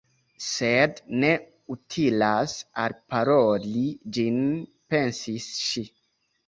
"Sed 0.45 1.01
ne 1.23 1.29
utilas 1.75 2.57
alparoli 2.87 3.87
ĝin," 4.19 4.43
pensis 4.95 5.53
ŝi. 5.71 5.91